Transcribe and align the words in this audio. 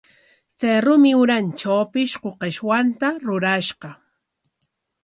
Chay 0.59 0.77
rumi 0.85 1.11
urantraw 1.21 1.81
pishqu 1.93 2.29
qishwanta 2.41 3.07
rurashqa. 3.25 3.89